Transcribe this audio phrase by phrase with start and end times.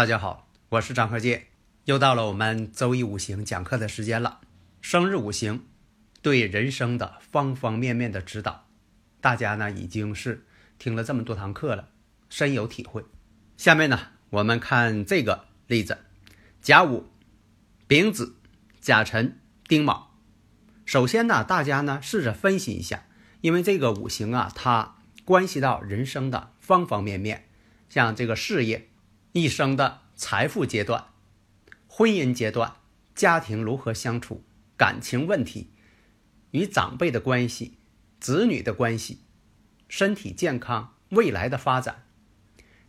[0.00, 1.48] 大家好，我是张鹤剑，
[1.84, 4.40] 又到了我们周易五行讲课的时间了。
[4.80, 5.66] 生日五行
[6.22, 8.66] 对人生的方方面面的指导，
[9.20, 10.46] 大家呢已经是
[10.78, 11.90] 听了这么多堂课了，
[12.30, 13.04] 深有体会。
[13.58, 14.00] 下面呢，
[14.30, 15.98] 我们看这个例子：
[16.62, 17.10] 甲午、
[17.86, 18.36] 丙子、
[18.80, 20.16] 甲辰、丁卯。
[20.86, 23.04] 首先呢，大家呢试着分析一下，
[23.42, 27.44] 因为这个五行啊，它关系到人生的方方面面，
[27.90, 28.86] 像这个事业。
[29.32, 31.04] 一生的财富阶段、
[31.86, 32.72] 婚姻阶段、
[33.14, 34.42] 家庭如何相处、
[34.76, 35.70] 感情问题、
[36.50, 37.78] 与长辈的关系、
[38.18, 39.20] 子女的关系、
[39.86, 42.02] 身体健康、未来的发展，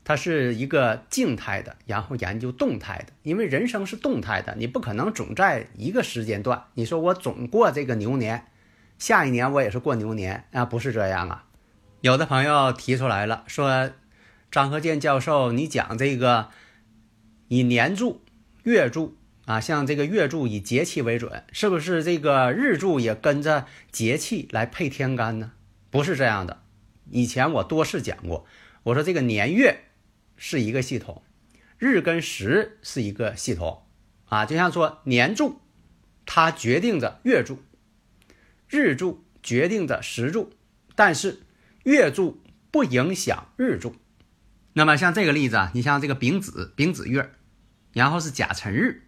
[0.04, 3.14] 它是一个静态的，然后研究动态的。
[3.22, 6.66] 因为人生是动态的，你不可能总在一个时间段。
[6.74, 8.48] 你说我总过这个牛年，
[8.98, 10.66] 下一年我也是过牛年啊？
[10.66, 11.46] 不是这样啊。
[12.02, 13.92] 有的朋友提出来了，说。
[14.52, 16.50] 张和建教授，你讲这个
[17.48, 18.22] 以年柱、
[18.64, 25.54] 月柱啊，像这个月柱以节气为准，是不是这个日柱也跟着节气来配天干呢？
[25.90, 26.64] 不是这样的。
[27.10, 28.46] 以前我多次讲过，
[28.84, 29.86] 我说这个年月
[30.36, 31.24] 是一个系统，
[31.78, 33.84] 日跟时是一个系统
[34.26, 34.46] 啊。
[34.46, 35.62] 就像说年柱，
[36.26, 37.56] 它决定着月柱；
[38.68, 40.52] 日柱决定着时柱，
[40.94, 41.42] 但是
[41.84, 43.96] 月柱不影响日柱。
[44.74, 47.32] 那么像这个例子啊，你像这个丙子丙子月，
[47.92, 49.04] 然后是甲辰日，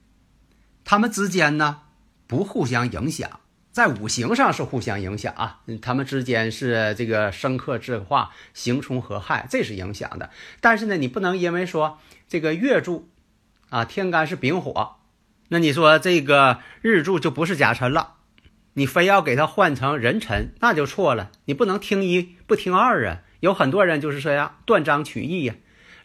[0.84, 1.82] 他们之间呢
[2.28, 3.40] 不互相影响，
[3.72, 10.30] 在五行上是互相影响啊，他们之间是这个生克制化，刑冲合害，这是影响的。
[10.60, 13.10] 但是呢，你不能因为说这个月柱
[13.70, 14.98] 啊天干是丙火，
[15.48, 18.16] 那你说这个日柱就不是甲辰了，
[18.74, 21.32] 你非要给它换成壬辰，那就错了。
[21.46, 23.22] 你不能听一不听二啊。
[23.44, 25.54] 有很多人就是这样断章取义呀，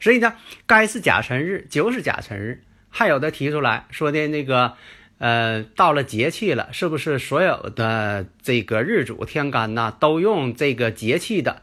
[0.00, 0.34] 所以呢，
[0.66, 2.64] 该是甲辰日就是甲辰日。
[2.88, 4.72] 还有的提出来说的那个，
[5.18, 11.62] 呃，到了节气了，是不是所有的这个日主天干呐，都用这个节气的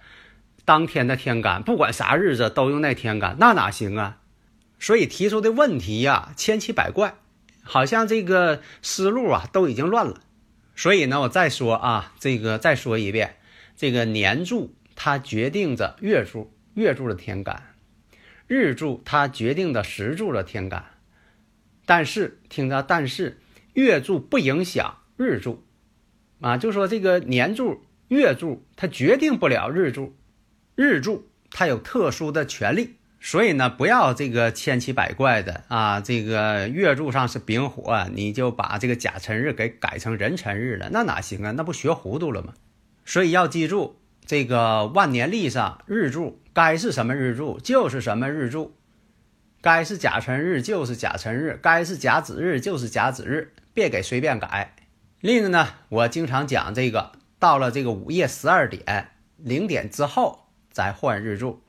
[0.64, 4.20] 当天的天干，不管啥日子都用那天干，那哪行啊？
[4.80, 7.16] 所以提出的问题呀，千奇百怪，
[7.64, 10.22] 好像这个思路啊都已经乱了。
[10.74, 13.36] 所以呢，我再说啊，这个再说一遍，
[13.76, 14.74] 这个年柱。
[14.96, 17.56] 它决定着月柱，月柱的天干；
[18.48, 20.86] 日柱它决定的时柱的天干。
[21.86, 23.40] 但是听着，但是
[23.74, 25.64] 月柱不影响日柱，
[26.42, 30.16] 啊，就说这个年柱、月柱它决定不了日柱，
[30.76, 32.96] 日柱它有特殊的权利。
[33.20, 41.52] 所以呢，不要这个千奇百怪的啊，这个月柱上是丙火，你就把这个甲辰日给改成壬辰日了，那哪行啊？
[41.52, 42.54] 那不学糊涂了吗？
[43.04, 44.00] 所以要记住。
[44.26, 48.76] 这个万年历上日柱该是什么日柱就是什么日柱，
[49.62, 54.76] 该是甲辰日就是甲辰日，该是甲子日就是甲子日，别给随便改。
[55.22, 61.62] 另一个呢，我经常讲这个，到了这个午夜十二点零点之后再换日柱，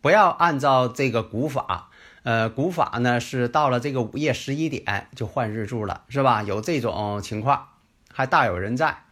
[0.00, 1.90] 不要按照这个古法。
[2.22, 6.42] 呃，古法呢是到了这个午夜十一点就换日柱了，是吧？
[6.42, 7.68] 有这种情况，
[8.12, 9.04] 还大有人在。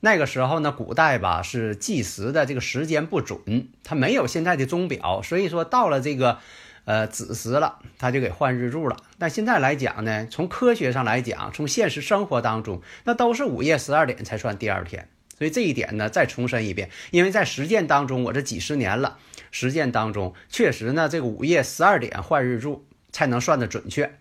[0.00, 6.38] 那个时候呢，古代吧是计时的这个时间不准，它没有现在的钟表，所以说到了这个，
[6.84, 8.96] 呃子时了，他就给换日柱了。
[9.18, 15.08] 但现在来讲呢，从科学上来讲，从现实生活当中，那都是午夜十二点才算第二天。
[15.36, 19.18] 所以这一点呢，再重申一遍，因为在实践当中，我这几十年了，
[19.50, 24.18] 实践当中确实呢，这个午夜十二点换日柱才能算的准确，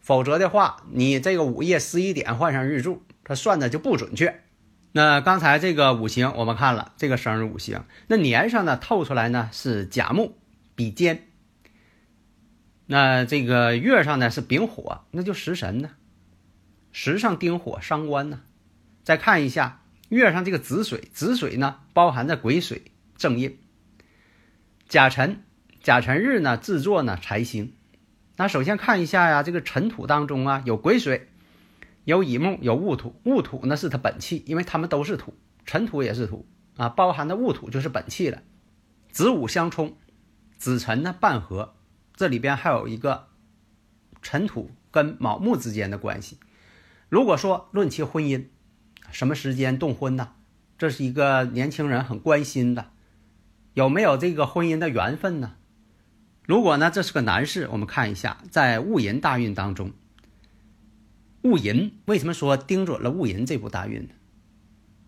[0.00, 4.43] 否则的话，你这个午夜十一点换上日柱，它算的就不准确。
[4.96, 10.38] 那刚才这个五行我们看了，这个生日五行，那年上呢透出来呢是甲木
[10.76, 11.26] 比肩，
[12.86, 15.90] 那这个月上呢是丙火，那就食神呢，
[16.92, 18.42] 时上丁火伤官呢。
[19.02, 23.58] 再看一下月上这个子水，子水呢包含着癸水正印，
[24.88, 25.42] 甲辰，
[25.82, 27.72] 甲辰日呢制作呢财星。
[28.36, 31.28] 那首先看一下呀，这个尘土当中啊有癸水，
[32.04, 33.20] 有乙木，有戊土。
[33.24, 35.34] 戊土呢是它本气，因为它们都是土，
[35.64, 36.46] 辰土也是土
[36.76, 38.42] 啊，包含的戊土就是本气了。
[39.10, 39.96] 子午相冲，
[40.56, 41.74] 子辰呢半合，
[42.14, 43.28] 这里边还有一个
[44.22, 46.38] 辰土跟卯木之间的关系。
[47.08, 48.46] 如果说论其婚姻，
[49.10, 50.32] 什么时间动婚呢？
[50.76, 52.90] 这是一个年轻人很关心的，
[53.74, 55.54] 有没有这个婚姻的缘分呢？
[56.44, 59.92] 如果呢，这是个男士，我们看一下，在戊寅大运当中，
[61.44, 64.14] 戊寅为什么说盯准了戊寅这部大运呢？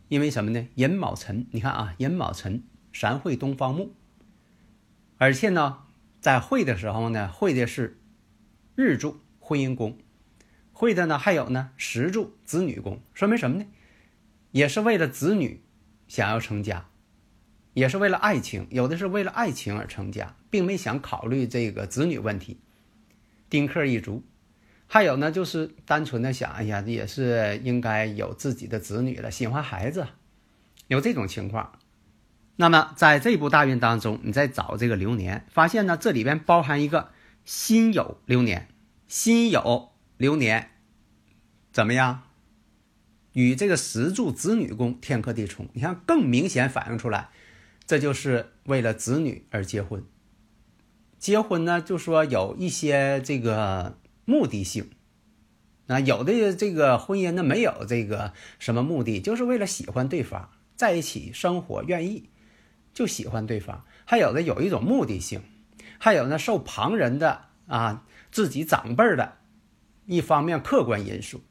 [0.08, 0.68] 因为什么呢？
[0.74, 2.62] 寅卯辰，你看啊，寅卯辰，
[2.92, 3.94] 三会东方木，
[5.16, 5.84] 而且呢，
[6.20, 7.98] 在会的时候呢，会的是
[8.74, 9.96] 日柱婚姻宫，
[10.72, 13.64] 会的呢还有呢时柱子女宫，说明什么呢？
[14.50, 15.62] 也是为了子女
[16.06, 16.86] 想要成家。
[17.72, 22.58] 也是为了爱情，有的是为了爱情而成家，并没想考虑这个子女问题。
[23.48, 24.22] 丁克一族，
[24.86, 30.06] 还有呢，就是单纯的想，哎呀，也是应该有自己的子女了，喜欢孩子，
[30.88, 31.72] 有这种情况。
[32.56, 37.10] 那么在这部大运当中，你再找这个流年，发现呢，这里边包含一个
[37.44, 38.68] 辛酉流年，
[39.08, 40.70] 辛酉流年
[41.72, 42.22] 怎么样？
[43.32, 47.28] 与这个石柱子女宫天克地冲，你看更明显反映出来。
[47.86, 50.02] 这就是为了子女而结婚。
[51.18, 54.90] 结婚呢，就说有一些这个目的性。
[55.86, 62.28] 啊，有的这个婚姻呢，没有这个什么目的，就是为了喜欢对方，在一起生活，愿意
[62.92, 63.84] 就喜欢对方。
[64.04, 65.42] 还有的有一种目的性，
[65.98, 69.38] 还有呢，受旁人的啊，自己长辈的
[70.06, 71.42] 一方面客观因素。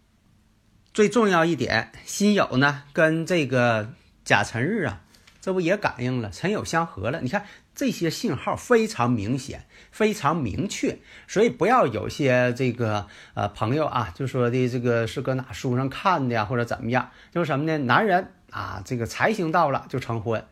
[0.94, 3.94] 最重要一点，辛酉呢，跟这个
[4.24, 5.02] 甲辰日啊。
[5.40, 7.22] 这不也感应了，辰酉相合了？
[7.22, 7.46] 你看
[7.76, 17.12] 这些信号非常明显，非常明确，所以不要有些这个呃朋友啊，就说的这个是搁哪书上看的呀，或者怎么样？
[17.32, 17.78] 就是什么呢？
[17.80, 20.46] 男人啊，这个财星到了就成婚，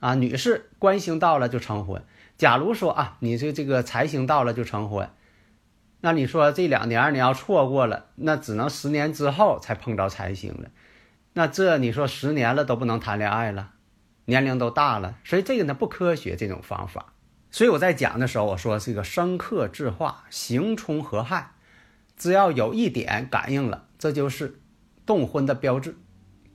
[0.00, 2.02] 啊，女士官星到了就成婚。
[2.36, 5.08] 假如说啊，你这这个财星到了就成婚，
[6.00, 10.70] 那你说这两年你要错过了，那只能十年之后才碰着财星了。
[11.34, 13.70] 那这你说十年了都不能谈恋爱了？
[14.32, 17.12] 年龄都大了，所以这个呢不科学这种方法。
[17.50, 21.50] 所以我在讲的时候，我说这个生克制化，刑冲合害，
[22.16, 24.58] 只要有一点感应了，这就是
[25.04, 25.94] 动婚的标志。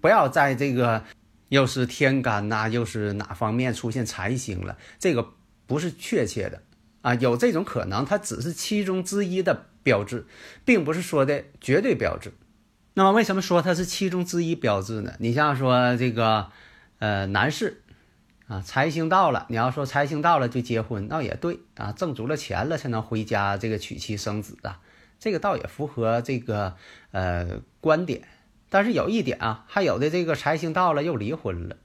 [0.02, 1.04] 不要在这个
[1.50, 5.34] 又是天干呐，又是哪方面出现财星了，这个
[5.68, 6.64] 不是确切的
[7.04, 7.14] 啊。
[7.14, 10.26] 有这种可能，它只是其中之一的标志，
[10.66, 12.34] 并不是说的绝对标志。
[12.96, 15.14] 那么为什么说它是其中之一标志呢？
[15.20, 16.50] 你像说这个。
[17.00, 17.84] 呃，男士，
[18.48, 24.82] 啊，财星到了，你要说财星到了就结婚，那也对啊，挣足了钱了才能回家这个娶妻生子啊，
[25.20, 26.76] 这个倒也符合这个
[27.12, 28.28] 呃观点。
[28.70, 31.78] 但是有一点啊，还有的这个财星到了又离婚了，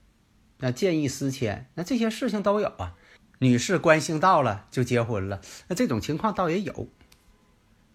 [0.57, 2.95] 那见异思迁，那这些事情都有啊。
[3.39, 6.87] 女士官星到了就结婚了，那这种情况倒也有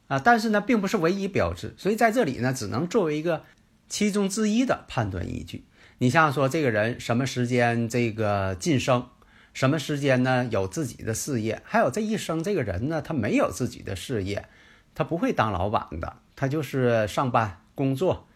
[0.06, 3.44] 啊，但是呢，并不是唯一标志，所以在这里呢，只能作为一个
[3.88, 5.64] 其中之一的判断依据。
[5.98, 9.08] 你像说这个人什么时间这个晋升，
[9.52, 14.48] 什么时间呢有自己的事业，还有这一生这个人呢他没有自己的事业，
[14.94, 18.28] 他不会当老板的，他就是上班工作，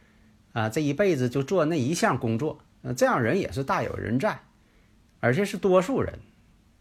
[0.52, 4.40] 啊这一辈子就做那一项工作，呃这样人也是大有人在，
[5.20, 6.18] 而且是多数人。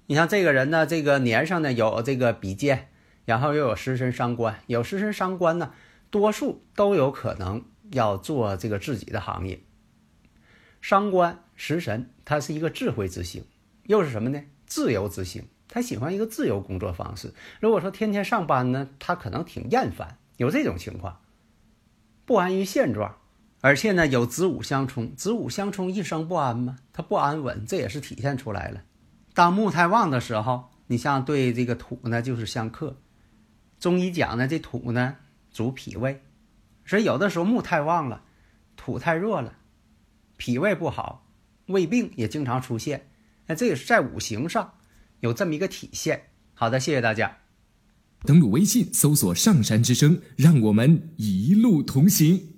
[0.08, 2.90] 你像这个人呢，这个年上呢有这个比肩，
[3.26, 5.72] 然后又有食神伤官，有食神伤官呢，
[6.10, 9.62] 多数都有可能要做这个自己的行业。
[10.82, 13.46] 伤官食神，它是一个智慧之星，
[13.84, 14.42] 又是什么呢？
[14.66, 17.34] 自由之星，他喜欢一个自由工作方式。
[17.60, 21.20] 如果说天天上班呢，他可能挺厌烦，有这种情况，
[22.26, 23.18] 不安于现状，
[23.62, 26.78] 而且呢有子午相冲，子午相冲一生不安吗？
[26.92, 28.82] 他不安稳，这也是体现出来了。
[29.34, 32.98] 当木太旺的时候，你像对这个土呢就是相克。
[33.80, 35.18] 中医讲呢，这土呢
[35.52, 36.24] 主脾胃，
[36.86, 38.24] 所以有的时候木太旺了，
[38.76, 39.58] 土太弱了。
[40.42, 41.30] 脾胃不好，
[41.68, 43.12] 胃病也经常出现，
[43.46, 44.74] 那这也是在五行上
[45.20, 46.30] 有这么一个体现。
[46.56, 47.38] 好的，谢谢大家。
[48.24, 52.50] 登录微信搜索“上山之声”，让我们一路同行。